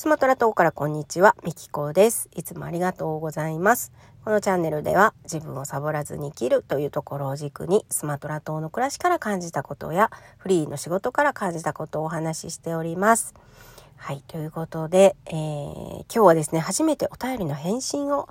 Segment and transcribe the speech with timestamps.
[0.00, 2.30] スマトラ島からこんにちは、みきこです。
[2.34, 3.92] いつもありがとうございます。
[4.24, 13.34] このチャンネルでは自分をサボらずに生きるというところを軸にスマトラ島の暮らしから感じたことやフリーの仕事から感じたことをお話ししております。
[13.96, 18.26] はい、ということで、えー、今日はですね、初めてお便りの返信を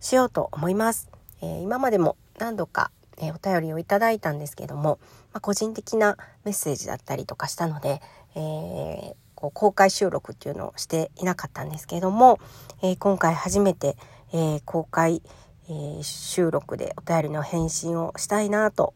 [0.00, 1.10] しようと思います。
[1.42, 4.98] えー、今までも何度か、えー、お便りをいただいたんですけども、
[5.34, 8.00] まあ、個人的なメッセージだったりとかしたので、
[8.36, 12.38] えー、こう公開収録っていうのをしていなかったんですけれども、
[12.82, 13.96] えー、今回初めて、
[14.32, 15.22] えー、公開、
[15.68, 18.94] えー、収録でお便りの返信をしたいなと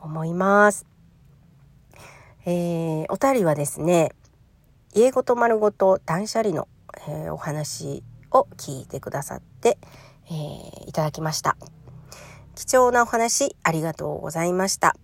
[0.00, 0.86] 思います。
[2.44, 4.10] えー、お便りはですね、
[4.94, 6.68] 家ごと丸ごと断捨離の、
[7.08, 8.02] えー、お話
[8.32, 9.78] を聞いてくださって、
[10.26, 11.56] えー、いただきました。
[12.54, 14.96] 貴重なお話ありがとうございました。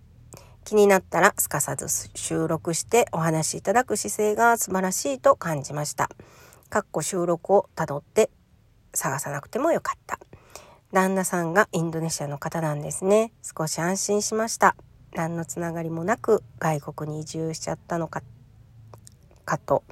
[0.63, 6.09] 気になったらすかさず収録してお話しいただく姿勢が素晴らしいと感じました。
[6.69, 8.29] かっこ収録をたどって
[8.93, 10.19] 探さなくてもよかった。
[10.91, 13.31] 旦那さんがインドネシアの方なんですね。
[13.41, 14.75] 少し安心しました。
[15.13, 18.21] 何のつながりもなく外国に移住しちゃったのか、
[19.45, 19.83] かと。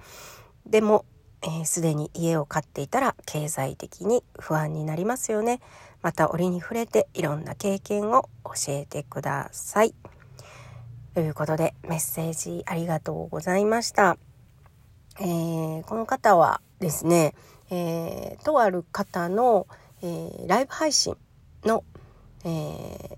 [0.66, 1.06] でも、
[1.66, 5.62] す、え、で、に家を買っていたら経済的に不安になりますよね。
[6.02, 9.94] また折に触れていろんな経験を教えてください。
[11.14, 14.18] ということでメッセージありがとうございました。
[15.20, 17.34] えー、この方はですね、
[17.72, 19.68] えー、とある方の、
[20.02, 21.18] えー、ライブ配信
[21.66, 21.84] の、
[22.46, 23.18] え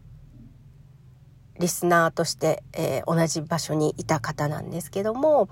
[1.60, 5.48] リスナーとして、え同じ場所にいた方なんですけども、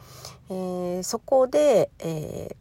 [0.50, 2.56] えそこで、え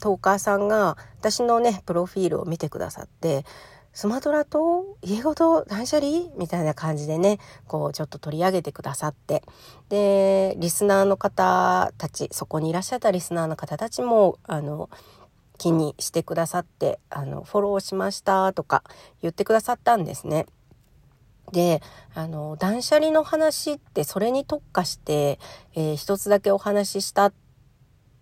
[0.00, 3.44] トーカーさんが私のねプロフィールを見てくださって
[3.92, 6.30] スマトラと家ごと断捨離？
[6.36, 9.42] みたいな感じでね、こうちょっと取り上げてくださって、
[9.88, 14.88] で、リスナーの方たち、そこにいらっしゃったリスナーの方たちも、あの、
[15.58, 18.82] 気にしてくださって、あの、フォローしましたとか
[19.20, 20.46] 言ってくださったんですね。
[21.52, 21.82] で、
[22.14, 25.38] あの、断捨離の話ってそれに特化して、
[25.74, 27.32] えー、一つだけお話ししたっ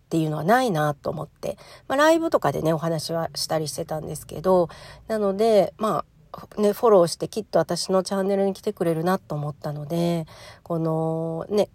[0.08, 4.70] っていうのはないなと思って、まあ、ライブとかでね、お話はしたりしてたんですけど、
[5.06, 10.26] なので、まあ、ね、フォローしてきっと私のチャンネルに来てくれるなと思ったので、
[10.62, 11.68] このね、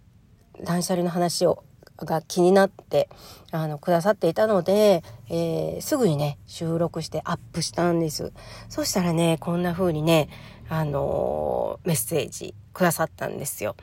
[0.64, 1.62] 断捨離の話を
[1.96, 3.08] が気になって
[3.52, 8.32] あのくださっていたので、えー、すぐにね収録してアップしたんです。
[8.68, 10.28] そしたらねこんな風にね
[10.68, 13.76] あのー、メッセージくださったんですよ。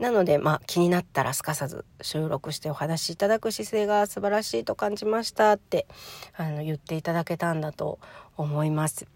[0.00, 5.86] なので、まあ、気になったらすかさず収録してお話しいただく姿勢が素晴らしいと感じましたって
[6.34, 7.98] あの言っていただけたんだと
[8.38, 9.06] 思います。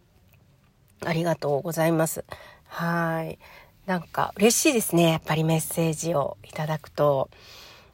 [1.03, 2.25] ありがとうございます。
[2.67, 3.39] はい。
[3.87, 5.11] なんか嬉しいですね。
[5.12, 7.31] やっぱりメッセージをいただくと。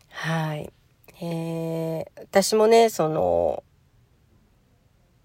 [0.09, 0.73] はい。
[1.23, 3.63] えー、私もね、その、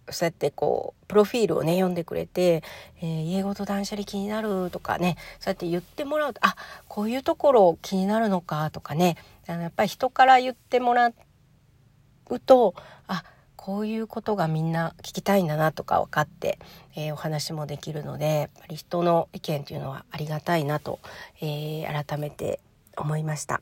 [0.10, 2.64] そうやってこうプロフィールをね読んでくれて
[3.02, 6.56] 「えー、家ごと断捨離気になる」とかねそうやって言ってもらうとあ
[6.88, 9.18] こういうところ気になるのかとかね
[9.48, 11.12] あのやっぱり人から言ってもら
[12.30, 12.76] うと
[13.08, 13.24] あ
[13.56, 16.60] こういうことがみんな聞きたいんだなとか分かって、
[16.96, 21.00] えー、お話もできるのでやっぱり人の意見というのはありがたいなと、
[21.42, 22.60] えー、改めて
[22.96, 23.62] 思いました。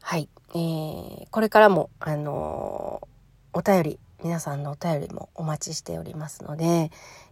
[0.00, 3.06] はい、えー、これからもあの
[3.52, 6.90] お便り皆さんのお便りもお待ちしておりますので、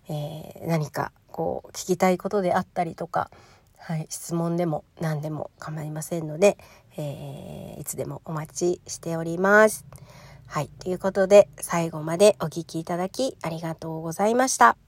[0.08, 3.32] えー、何かこう聞きたいことであったりとか、
[3.78, 6.56] はい、質問でも何でも構いませんので、
[6.96, 9.84] えー、いつでもお待ちしております。
[10.46, 10.70] はい。
[10.78, 14.83] ということで、最後までお聴きいただきありがとうございました。